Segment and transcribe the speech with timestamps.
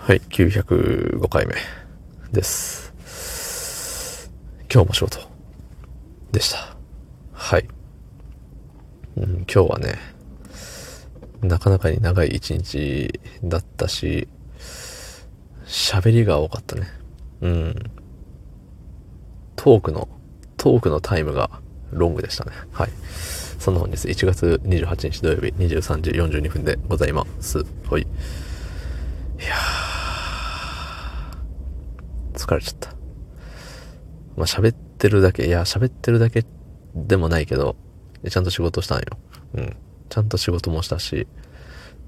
[0.00, 1.54] はい、905回目
[2.32, 2.94] です。
[4.72, 5.18] 今日も仕事
[6.32, 6.76] でした。
[7.32, 7.68] はい。
[9.16, 9.98] うん、今日はね、
[11.42, 14.28] なかなかに長い一日だったし、
[15.66, 16.86] 喋りが多かったね。
[17.42, 17.74] うん。
[19.56, 20.08] トークの、
[20.56, 21.50] トークのタイムが
[21.90, 22.52] ロングでしたね。
[22.72, 22.90] はい。
[23.58, 27.58] そんな本日1月28日土曜日23時42分でございます。
[27.90, 28.02] はい。
[29.40, 29.77] いやー、
[32.48, 32.90] 疲れちゃった。
[34.36, 36.46] まあ喋ってるだけ、いや、喋ってるだけ
[36.94, 37.76] でもないけど、
[38.28, 39.04] ちゃんと仕事したんよ。
[39.54, 39.76] うん。
[40.08, 41.26] ちゃんと仕事もしたし、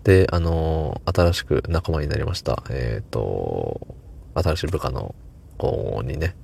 [0.05, 2.63] で、あのー新しく仲間になりました。
[2.71, 3.87] えっ、と、
[4.35, 5.15] 新しい部下の
[5.59, 6.35] 子にね、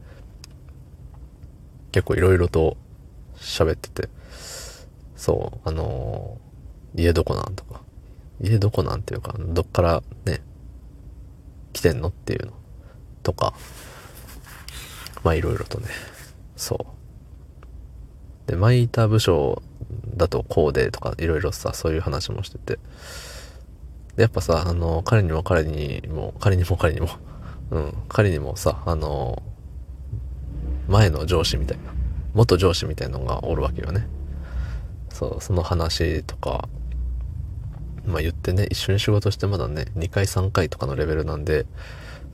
[1.92, 2.76] 結構いろいろと
[3.36, 4.10] 喋ってて、
[5.16, 7.80] そう、あのー家どこなんとか、
[8.40, 10.42] 家どこなんていうか、どっからね、
[11.72, 12.52] 来てんのっていうの
[13.26, 13.54] とか、
[15.24, 15.88] まあいろいろとね、
[16.54, 16.86] そ
[18.46, 18.50] う。
[18.50, 19.60] で、前いた部署
[20.16, 22.78] だとこうでとか、いろいろさ、そういう話もしてて、
[24.14, 27.08] で、やっぱさ、あの、彼にも彼にも、彼にも彼にも、
[27.72, 29.42] うん、彼にもさ、あの、
[30.86, 31.92] 前の上司みたいな、
[32.32, 34.06] 元上司みたいなのがおるわけよね。
[35.10, 36.68] そう、その話とか、
[38.06, 41.66] まあ言ってね、一緒に仕事してまだね、2回3回とかのレベルなんで、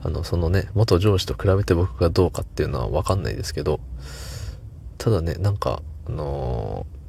[0.03, 3.79] あの、そのね、元上司と比べて僕がどうかっていうのはわかんないですけど、
[4.97, 7.03] ただね、なんか、あのー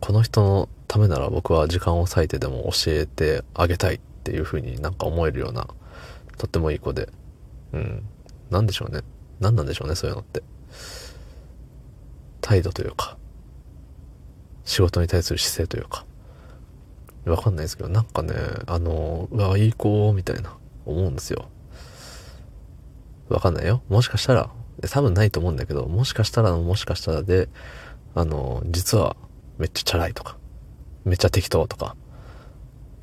[0.00, 5.68] この人のためなら僕は時間を割いてでも教えてあげたいっていう風になんか思えるような、
[6.38, 7.08] とってもいい子で、
[7.72, 8.02] うん。
[8.50, 9.02] なんでしょうね。
[9.38, 10.42] 何なんでしょうね、そういうのって。
[12.40, 13.16] 態度というか、
[14.64, 16.04] 仕事に対する姿勢というか、
[17.24, 18.34] わかんないですけど、なんかね、
[18.66, 21.48] あの、うわ、いい子、みたいな、思うんですよ。
[23.28, 23.82] わかんないよ。
[23.88, 24.50] もしかしたら、
[24.90, 27.48] 多分ないと思うんだけど、もしかしたら、もしかしたらで、
[28.14, 29.16] あの、実は、
[29.58, 30.36] めっちゃチャラいとか、
[31.04, 31.96] めっちゃ適当とか、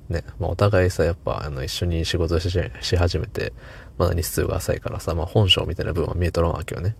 [0.09, 2.49] ね、まあお互いさ、やっぱ、あの、一緒に仕事し
[2.81, 3.53] し始めて、
[3.97, 6.95] まだ日数が浅いからさ、まあ本性みたいな部分は見えとらんわけよね。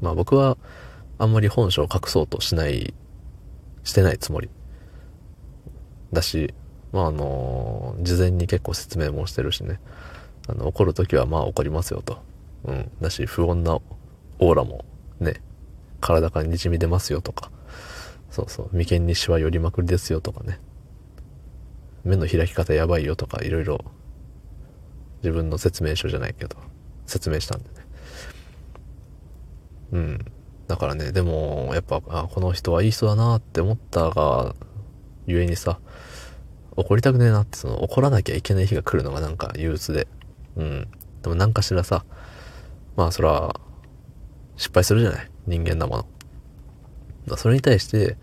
[0.00, 0.56] まあ僕は、
[1.18, 2.94] あんまり本性を隠そうとしない、
[3.84, 4.50] してないつもり。
[6.12, 6.54] だし、
[6.92, 9.80] まああの、事前に結構説明もしてるしね。
[10.48, 12.18] あの、怒るときはまあ怒りますよと。
[12.64, 12.90] うん。
[13.00, 13.78] だし、不穏な
[14.38, 14.84] オーラも
[15.20, 15.42] ね、
[16.00, 17.50] 体からにじみ出ますよとか。
[18.30, 18.68] そうそう。
[18.72, 20.58] 眉間にシワ寄りまくりですよとかね。
[22.04, 23.84] 目の開き方やばいよとか、いろいろ
[25.22, 26.56] 自分の説明書じゃないけど、
[27.06, 27.74] 説明したんでね。
[29.92, 30.32] うん。
[30.66, 34.54] だからね、でも、やっぱ、あ、この人はいい人だなって思ったが、
[35.26, 35.78] ゆえにさ、
[36.76, 40.08] 怒りたくねえなって、その、怒らなきゃいけない日が来るのがなんか憂鬱で。
[40.56, 40.88] うん。
[41.22, 42.04] でも何かしらさ、
[42.96, 43.54] まあそら、
[44.56, 45.30] 失敗するじゃない？
[45.46, 46.06] 人間だもの。
[47.26, 48.16] まあそれに対して、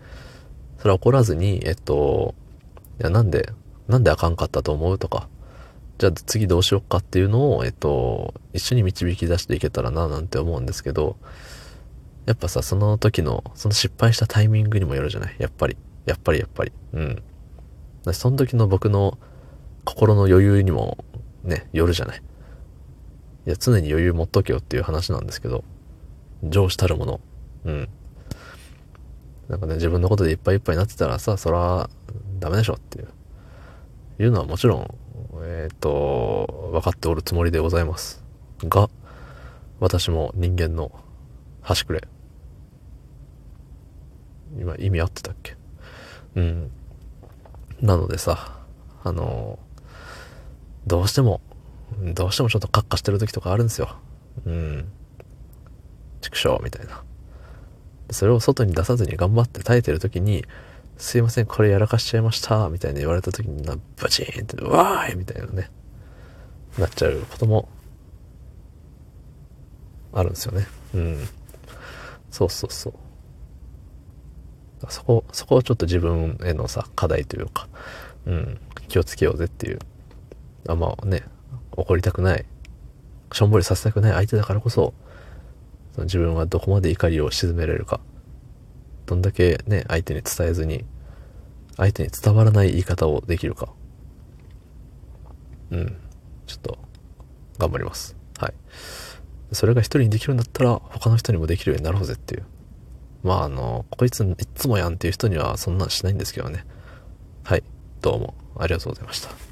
[0.78, 2.34] それは怒らずに、えっと、
[3.00, 3.52] いや、なんで、
[3.88, 5.28] なんであかんかったと思うとか、
[5.98, 11.16] じゃあ次どうしよっかっていうのを、えっと、一緒に導き出していけたらな、なんて思うんですけど、
[12.26, 15.36] やっぱさ、その時の、その失敗したタイミングにもよるじゃない？
[15.38, 15.76] やっぱり。
[16.06, 16.72] やっぱりやっぱり。
[16.92, 17.22] うん。
[18.12, 19.18] その時の僕の
[19.84, 21.04] 心の余裕にも
[21.44, 22.22] ね、よるじゃない。
[23.46, 25.64] いや、常に余裕持っとけよっていう話なんですけど、
[26.42, 27.20] 上司たるもの。
[27.64, 27.88] うん。
[29.48, 31.88] なんかね、自分のことでいっぱいいっぱいになってたらさ、そら、
[32.38, 33.08] ダメでしょっていう。
[34.20, 34.94] いうのはもちろん、
[35.42, 38.22] えっ、と、分かっておるつもりでございます。
[38.64, 38.90] が、
[39.80, 40.92] 私も人間の
[41.62, 42.06] 端くれ。
[44.58, 45.56] 今意味合ってたっけ
[46.34, 46.70] うん。
[47.80, 48.58] なのでさ、
[49.02, 49.58] あの
[50.86, 51.40] どうしても、
[52.14, 53.96] どうしてもちょっとカッカしてる時とかあるんですよ。
[54.46, 54.88] うん。
[56.20, 57.02] 畜生みたいな。
[58.10, 60.44] それを外に出さずに頑張って耐えてる時に、
[60.96, 65.70] すいません、これやらかしちゃいました、みたいに言われた時にな、バチーンって、うわーいみたいなね、
[66.78, 67.68] なっちゃうことも、
[70.12, 70.66] あるんですよね。
[70.94, 71.28] うん。
[72.30, 72.94] そうそうそう。
[74.88, 77.68] そこ、そこをちょっと自分へのさ、課題というか、
[78.26, 79.78] うん、気をつけようぜっていう。
[80.68, 81.22] あまあね、
[81.72, 82.44] 怒りたくない、
[83.32, 84.94] しょんぼりさせたくない相手だからこそ、
[85.92, 88.00] その自分はどこまで怒りを鎮められるか。
[89.06, 90.84] どんだけね、相手に伝えずに、
[91.76, 93.72] 相手に伝わらない言い方をできるか。
[95.70, 95.96] うん。
[96.46, 96.78] ちょっと、
[97.58, 98.16] 頑張ります。
[98.38, 98.54] はい。
[99.52, 102.44] それが一人にできるんだったら、他の人にもできるようになろうぜっていう。
[103.22, 106.64] まあ、あの、こいついつもやんっていう人にはそんなんしないんですけどね。
[107.42, 107.64] はい。
[108.00, 109.49] どうもありがとうございました。